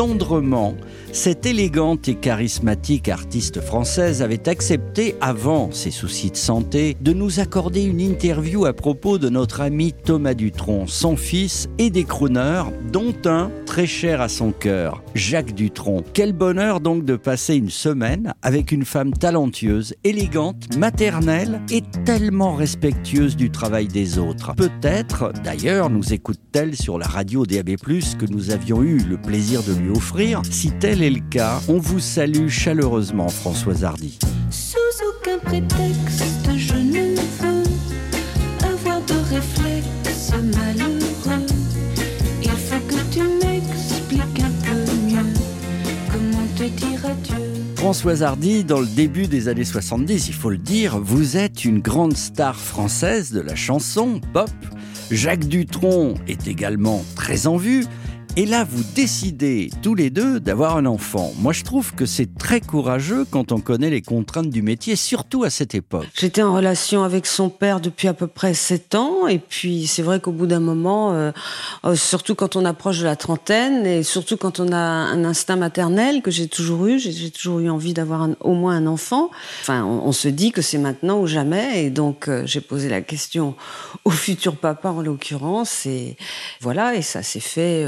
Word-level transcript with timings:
tendrement, 0.00 0.76
cette 1.12 1.44
élégante 1.44 2.08
et 2.08 2.14
charismatique 2.14 3.10
artiste 3.10 3.60
française 3.60 4.22
avait 4.22 4.48
accepté, 4.48 5.14
avant 5.20 5.70
ses 5.72 5.90
soucis 5.90 6.30
de 6.30 6.38
santé, 6.38 6.96
de 7.02 7.12
nous 7.12 7.38
accorder 7.38 7.82
une 7.82 8.00
interview 8.00 8.64
à 8.64 8.72
propos 8.72 9.18
de 9.18 9.28
notre 9.28 9.60
ami 9.60 9.92
Thomas 9.92 10.32
Dutronc, 10.32 10.86
son 10.86 11.16
fils 11.16 11.68
et 11.76 11.90
des 11.90 12.04
crooners, 12.04 12.62
dont 12.90 13.12
un 13.26 13.50
très 13.66 13.86
cher 13.86 14.22
à 14.22 14.30
son 14.30 14.52
cœur, 14.52 15.02
Jacques 15.14 15.54
Dutronc. 15.54 16.02
Quel 16.14 16.32
bonheur 16.32 16.80
donc 16.80 17.04
de 17.04 17.16
passer 17.16 17.56
une 17.56 17.68
semaine 17.68 18.32
avec 18.40 18.72
une 18.72 18.86
femme 18.86 19.12
talentueuse, 19.12 19.94
élégante, 20.02 20.76
maternelle 20.78 21.60
et 21.70 21.82
tellement 22.06 22.54
respectueuse 22.54 23.36
du 23.36 23.50
travail 23.50 23.86
des 23.86 24.18
autres. 24.18 24.54
Peut-être, 24.54 25.32
d'ailleurs, 25.44 25.90
nous 25.90 26.14
écoute-t-elle 26.14 26.74
sur 26.74 26.98
la 26.98 27.06
radio 27.06 27.44
DAB+, 27.44 27.76
que 27.76 28.30
nous 28.30 28.50
avions 28.50 28.82
eu 28.82 28.98
le 28.98 29.18
plaisir 29.18 29.62
de 29.62 29.74
lui 29.74 29.89
offrir. 29.90 30.42
Si 30.50 30.70
tel 30.72 31.02
est 31.02 31.10
le 31.10 31.20
cas, 31.30 31.60
on 31.68 31.78
vous 31.78 32.00
salue 32.00 32.48
chaleureusement, 32.48 33.28
Françoise 33.28 33.84
Hardy. 33.84 34.18
Sous 34.50 34.78
aucun 35.08 35.38
prétexte, 35.38 36.48
je 36.56 36.74
ne 36.74 37.16
veux 37.16 37.64
avoir 38.64 39.00
de 39.02 39.14
réflexe 39.34 40.32
malheureux. 40.32 41.46
Il 42.42 42.50
faut 42.50 42.80
que 42.88 43.02
tu 43.12 43.22
m'expliques 43.22 44.42
un 44.42 44.50
peu 44.64 44.92
mieux 45.06 45.32
comment 46.12 46.46
te 46.56 46.64
dire 46.64 47.04
adieu? 47.04 47.44
Françoise 47.76 48.22
Hardy, 48.22 48.64
dans 48.64 48.80
le 48.80 48.86
début 48.86 49.26
des 49.26 49.48
années 49.48 49.64
70, 49.64 50.28
il 50.28 50.34
faut 50.34 50.50
le 50.50 50.58
dire, 50.58 50.98
vous 50.98 51.36
êtes 51.36 51.64
une 51.64 51.80
grande 51.80 52.16
star 52.16 52.56
française 52.56 53.32
de 53.32 53.40
la 53.40 53.54
chanson 53.54 54.20
pop. 54.34 54.50
Jacques 55.10 55.46
Dutronc 55.46 56.14
est 56.28 56.46
également 56.46 57.02
très 57.16 57.46
en 57.46 57.56
vue. 57.56 57.86
Et 58.40 58.46
là, 58.46 58.64
vous 58.64 58.82
décidez 58.94 59.68
tous 59.82 59.94
les 59.94 60.08
deux 60.08 60.40
d'avoir 60.40 60.78
un 60.78 60.86
enfant. 60.86 61.30
Moi, 61.40 61.52
je 61.52 61.62
trouve 61.62 61.94
que 61.94 62.06
c'est 62.06 62.38
très 62.38 62.62
courageux 62.62 63.26
quand 63.30 63.52
on 63.52 63.60
connaît 63.60 63.90
les 63.90 64.00
contraintes 64.00 64.48
du 64.48 64.62
métier, 64.62 64.96
surtout 64.96 65.44
à 65.44 65.50
cette 65.50 65.74
époque. 65.74 66.06
J'étais 66.14 66.40
en 66.40 66.54
relation 66.54 67.02
avec 67.02 67.26
son 67.26 67.50
père 67.50 67.80
depuis 67.80 68.08
à 68.08 68.14
peu 68.14 68.26
près 68.26 68.54
sept 68.54 68.94
ans, 68.94 69.26
et 69.26 69.38
puis 69.38 69.86
c'est 69.86 70.00
vrai 70.00 70.20
qu'au 70.20 70.32
bout 70.32 70.46
d'un 70.46 70.58
moment, 70.58 71.12
euh, 71.12 71.32
euh, 71.84 71.94
surtout 71.94 72.34
quand 72.34 72.56
on 72.56 72.64
approche 72.64 73.00
de 73.00 73.04
la 73.04 73.14
trentaine, 73.14 73.84
et 73.84 74.02
surtout 74.02 74.38
quand 74.38 74.58
on 74.58 74.72
a 74.72 74.78
un 74.78 75.22
instinct 75.26 75.56
maternel 75.56 76.22
que 76.22 76.30
j'ai 76.30 76.48
toujours 76.48 76.86
eu, 76.86 76.98
j'ai 76.98 77.30
toujours 77.30 77.60
eu 77.60 77.68
envie 77.68 77.92
d'avoir 77.92 78.26
au 78.40 78.54
moins 78.54 78.74
un 78.74 78.86
enfant. 78.86 79.28
Enfin, 79.60 79.84
on, 79.84 80.06
on 80.06 80.12
se 80.12 80.28
dit 80.28 80.50
que 80.50 80.62
c'est 80.62 80.78
maintenant 80.78 81.20
ou 81.20 81.26
jamais, 81.26 81.84
et 81.84 81.90
donc 81.90 82.26
euh, 82.26 82.44
j'ai 82.46 82.62
posé 82.62 82.88
la 82.88 83.02
question 83.02 83.54
au 84.06 84.10
futur 84.10 84.56
papa 84.56 84.88
en 84.88 85.02
l'occurrence, 85.02 85.84
et 85.84 86.16
voilà, 86.62 86.94
et 86.94 87.02
ça 87.02 87.22
s'est 87.22 87.38
fait. 87.38 87.86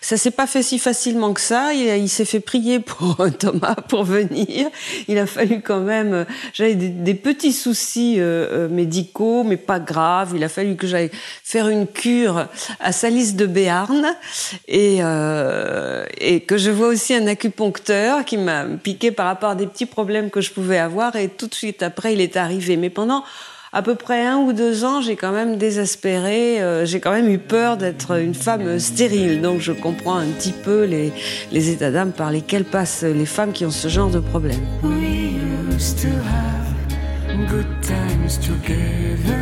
Ça 0.00 0.16
s'est 0.16 0.30
pas 0.30 0.46
fait 0.46 0.62
si 0.62 0.78
facilement 0.78 1.32
que 1.32 1.40
ça. 1.40 1.72
Il, 1.74 2.08
s'est 2.08 2.24
fait 2.24 2.40
prier 2.40 2.80
pour 2.80 3.16
Thomas 3.38 3.74
pour 3.74 4.04
venir. 4.04 4.68
Il 5.08 5.18
a 5.18 5.26
fallu 5.26 5.60
quand 5.60 5.80
même. 5.80 6.12
euh, 6.12 6.24
J'avais 6.52 6.74
des, 6.74 7.14
petits 7.14 7.52
soucis 7.52 8.16
euh, 8.18 8.66
euh, 8.66 8.68
médicaux, 8.68 9.44
mais 9.44 9.56
pas 9.56 9.80
graves. 9.80 10.32
Il 10.34 10.44
a 10.44 10.48
fallu 10.48 10.76
que 10.76 10.86
j'aille 10.86 11.10
faire 11.42 11.68
une 11.68 11.86
cure 11.86 12.46
à 12.80 12.92
Salis 12.92 13.34
de 13.34 13.46
Béarn 13.46 14.06
et, 14.66 14.98
et 16.18 16.40
que 16.40 16.56
je 16.56 16.70
vois 16.70 16.88
aussi 16.88 17.14
un 17.14 17.26
acupuncteur 17.26 18.24
qui 18.24 18.36
m'a 18.36 18.64
piqué 18.64 19.10
par 19.10 19.26
rapport 19.26 19.50
à 19.50 19.54
des 19.54 19.66
petits 19.66 19.86
problèmes 19.86 20.30
que 20.30 20.40
je 20.40 20.52
pouvais 20.52 20.78
avoir. 20.78 21.16
Et 21.16 21.28
tout 21.28 21.46
de 21.46 21.54
suite 21.54 21.82
après, 21.82 22.12
il 22.12 22.20
est 22.20 22.36
arrivé. 22.36 22.76
Mais 22.76 22.90
pendant 22.90 23.24
à 23.72 23.82
peu 23.82 23.94
près 23.94 24.26
un 24.26 24.36
ou 24.38 24.52
deux 24.52 24.84
ans, 24.84 25.00
j'ai 25.00 25.16
quand 25.16 25.32
même 25.32 25.56
désespéré. 25.56 26.60
euh, 26.62 26.86
j'ai 26.86 27.00
quand 27.00 27.12
même 27.12 27.28
eu 27.28 27.38
peur 27.38 27.76
d'être 27.76 28.18
une 28.18 28.34
femme 28.34 28.78
stérile. 28.78 29.40
Donc 29.42 29.60
je 29.60 29.72
comprends 29.72 30.16
un 30.16 30.26
petit 30.26 30.52
peu 30.52 30.84
les, 30.84 31.12
les 31.52 31.70
états 31.70 31.90
d'âme 31.90 32.12
par 32.12 32.30
lesquels 32.30 32.64
passent 32.64 33.02
les 33.02 33.26
femmes 33.26 33.52
qui 33.52 33.64
ont 33.64 33.70
ce 33.70 33.88
genre 33.88 34.10
de 34.10 34.20
problème. 34.20 34.60
We 34.82 35.34
used 35.74 36.00
to 36.02 36.08
have 36.08 37.48
good 37.50 37.66
times 37.82 38.38
together. 38.40 39.36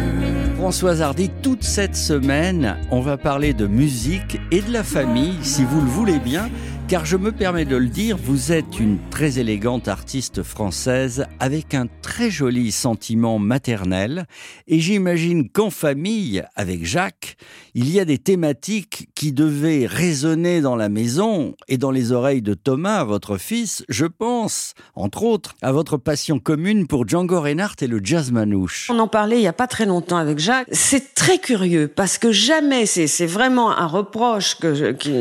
Françoise 0.57 1.01
Hardy, 1.03 1.31
toute 1.43 1.63
cette 1.63 1.95
semaine, 1.95 2.77
on 2.91 3.01
va 3.01 3.17
parler 3.17 3.53
de 3.53 3.67
musique 3.67 4.41
et 4.51 4.63
de 4.63 4.73
la 4.73 4.83
famille, 4.83 5.35
si 5.43 5.63
vous 5.65 5.81
le 5.81 5.87
voulez 5.87 6.19
bien, 6.19 6.49
car 6.89 7.05
je 7.05 7.17
me 7.17 7.33
permets 7.33 7.65
de 7.65 7.75
le 7.75 7.89
dire, 7.89 8.17
vous 8.17 8.53
êtes 8.53 8.79
une 8.79 8.99
très 9.11 9.41
élégante 9.41 9.89
artiste 9.89 10.45
française 10.45 11.27
avec 11.41 11.75
un 11.75 11.87
très 12.01 12.31
joli 12.31 12.71
sentiment 12.71 13.41
maternel, 13.41 14.27
et 14.69 14.79
j'imagine 14.79 15.49
qu'en 15.49 15.71
famille, 15.71 16.45
avec 16.55 16.87
Jacques, 16.87 17.37
il 17.75 17.91
y 17.91 17.99
a 17.99 18.05
des 18.05 18.19
thématiques 18.19 19.09
qui 19.17 19.33
devaient 19.33 19.87
résonner 19.87 20.61
dans 20.61 20.77
la 20.77 20.89
maison 20.89 21.57
et 21.67 21.77
dans 21.77 21.91
les 21.91 22.13
oreilles 22.13 22.43
de 22.43 22.55
Thomas, 22.55 23.03
votre 23.03 23.37
fils, 23.37 23.85
je 23.89 24.07
pense, 24.07 24.75
entre 24.95 25.25
autres, 25.25 25.57
à 25.63 25.73
votre 25.73 25.97
passion 25.97 26.39
commune 26.39 26.87
pour 26.87 27.09
Django 27.09 27.41
Reinhardt 27.41 27.83
et 27.83 27.89
le 27.89 28.01
jazz 28.03 28.31
manouche. 28.31 28.89
On 28.91 28.99
en 29.01 29.09
parlait 29.09 29.39
il 29.39 29.43
y 29.43 29.49
a 29.49 29.53
pas 29.53 29.67
très 29.67 29.87
longtemps 29.87 30.19
avec 30.19 30.39
Jacques. 30.39 30.69
C'est 30.71 31.15
très 31.15 31.39
curieux 31.39 31.89
parce 31.89 32.17
que 32.17 32.31
jamais, 32.31 32.87
c'est 32.87 33.27
vraiment 33.27 33.77
un 33.77 33.87
reproche 33.87 34.57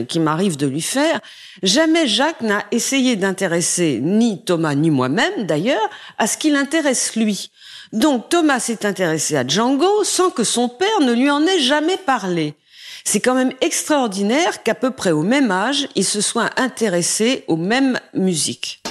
qui 0.08 0.20
m'arrive 0.20 0.58
de 0.58 0.68
lui 0.68 0.82
faire. 0.82 1.20
Jamais 1.64 2.08
Jacques 2.08 2.42
n'a 2.42 2.66
essayé 2.72 3.16
d'intéresser 3.16 4.00
ni 4.02 4.44
Thomas 4.44 4.76
ni 4.76 4.90
moi-même 4.90 5.46
d'ailleurs 5.46 5.90
à 6.18 6.28
ce 6.28 6.38
qui 6.38 6.50
l'intéresse 6.50 7.16
lui. 7.16 7.52
Donc 7.94 8.30
Thomas 8.30 8.60
s'est 8.60 8.86
intéressé 8.86 9.38
à 9.38 9.48
Django 9.48 10.04
sans 10.04 10.30
que 10.30 10.44
son 10.44 10.68
père 10.68 11.00
ne 11.02 11.14
lui 11.14 11.30
en 11.30 11.46
ait 11.46 11.60
jamais 11.60 11.98
parlé. 11.98 12.56
C'est 13.04 13.20
quand 13.20 13.36
même 13.36 13.54
extraordinaire 13.62 14.64
qu'à 14.64 14.76
peu 14.76 14.92
près 14.92 15.12
au 15.12 15.22
même 15.22 15.52
âge, 15.52 15.88
il 15.96 16.04
se 16.04 16.22
soit 16.22 16.50
intéressé 16.60 17.46
aux 17.48 17.56
mêmes 17.56 18.00
musiques. 18.14 18.82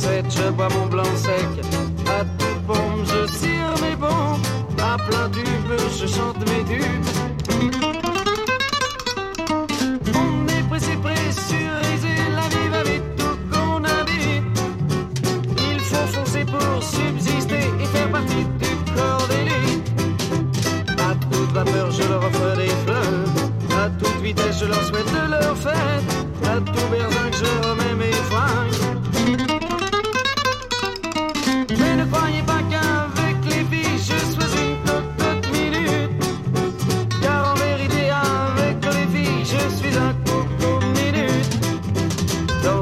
En 0.00 0.02
5-7, 0.02 0.24
je 0.30 0.50
bois 0.50 0.68
mon 0.70 0.86
blanc 0.86 1.16
sec. 1.16 1.46
À 2.06 2.24
toute 2.38 2.66
pompe, 2.66 3.04
je 3.04 3.26
cire 3.32 3.74
mes 3.82 3.96
bons. 3.96 4.38
À 4.82 4.96
plein 4.96 5.28
tube, 5.30 5.72
je 5.98 6.06
chante 6.06 6.38
mes 6.38 6.64
tubes. 6.64 7.06
On 10.14 10.48
est 10.48 10.68
pressé, 10.68 10.96
pressurisé, 11.02 12.14
la 12.34 12.48
vie 12.48 12.68
va 12.70 12.82
vite, 12.82 13.02
tout 13.16 13.38
qu'on 13.50 13.84
a 13.84 14.04
dit. 14.04 14.42
Il 15.70 15.80
faut 15.80 16.06
foncer 16.06 16.44
pour 16.44 16.82
subsister 16.82 17.64
et 17.82 17.86
faire 17.86 18.10
partie 18.10 18.44
du 18.58 18.92
corps 18.94 19.28
d'élite. 19.28 19.92
À 20.98 21.14
toute 21.30 21.52
vapeur, 21.52 21.90
je 21.90 22.02
leur 22.08 22.24
offre 22.24 22.56
des 22.56 22.72
fleurs. 22.86 23.82
À 23.82 23.88
toute 23.90 24.22
vitesse, 24.22 24.60
je 24.60 24.66
leur 24.66 24.82
souhaite 24.84 25.12
de 25.12 25.29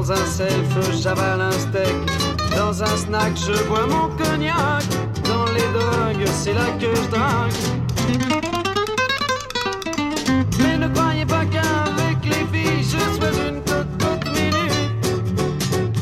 Dans 0.09 0.15
un 0.15 0.25
self, 0.25 1.01
j'avale 1.03 1.39
un 1.39 1.51
steak. 1.51 1.93
Dans 2.57 2.81
un 2.81 2.97
snack, 2.97 3.37
je 3.37 3.63
bois 3.67 3.85
mon 3.85 4.09
cognac. 4.17 4.83
Dans 5.23 5.45
les 5.53 5.67
drogues, 5.71 6.27
c'est 6.33 6.55
là 6.55 6.65
que 6.79 6.87
je 6.95 7.09
drague. 7.11 7.53
Mais 10.57 10.77
ne 10.79 10.87
croyez 10.87 11.27
pas 11.27 11.45
qu'avec 11.45 12.25
les 12.25 12.43
filles, 12.51 12.83
je 12.83 12.97
sois 13.17 13.33
une 13.49 13.61
cocotte 13.61 14.25
minute. 14.33 14.89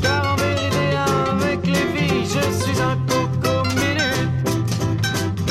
Car 0.02 0.32
en 0.32 0.36
vérité, 0.38 0.86
avec 1.42 1.68
les 1.68 1.88
filles, 1.94 2.24
je 2.24 2.64
suis 2.64 2.82
un 2.82 2.96
coco 3.10 3.68
minute. 3.76 4.32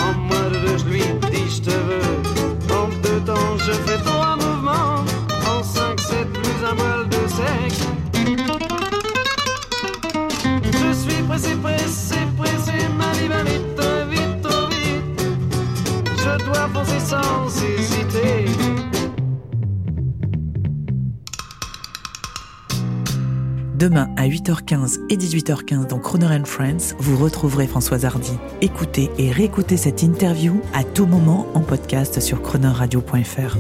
En 0.01 0.15
moins 0.19 0.49
de 0.51 0.59
deux, 0.67 0.79
je 0.79 0.85
lui 0.87 1.03
dis 1.31 1.57
je 1.57 1.61
te 1.61 1.77
veux. 1.89 2.75
En 2.75 2.89
deux 3.03 3.21
temps, 3.21 3.59
je 3.59 3.73
fais 3.73 3.99
trois 3.99 4.37
mouvements. 4.37 5.05
En 5.47 5.63
cinq, 5.63 6.01
sept, 6.01 6.33
plus 6.33 6.65
un 6.65 6.75
bol 6.75 7.07
de 7.11 7.29
sec. 7.29 7.87
pressé, 11.37 11.57
pressé, 11.57 12.15
pressé, 12.37 12.73
ma 12.97 13.13
vie 13.13 13.29
va 13.29 13.43
vite, 13.45 13.81
vite, 14.11 14.47
vite. 14.71 15.21
Je 16.17 16.45
dois 16.45 16.69
foncer 16.73 17.01
sans 17.01 17.63
hésiter. 17.63 18.47
Demain 23.75 24.09
à 24.17 24.27
8h15 24.27 25.01
et 25.11 25.17
18h15 25.17 25.89
dans 25.89 25.99
Croner 25.99 26.27
and 26.27 26.47
Friends, 26.47 26.95
vous 26.99 27.23
retrouverez 27.23 27.67
Françoise 27.67 28.07
Hardy. 28.07 28.33
Écoutez 28.63 29.11
et 29.19 29.31
réécoutez 29.31 29.77
cette 29.77 30.03
interview 30.03 30.63
à 30.73 30.83
tout 30.83 31.07
moment 31.07 31.47
en 31.53 31.61
podcast 31.61 32.21
sur 32.21 32.41
cronerradio.fr. 32.41 33.59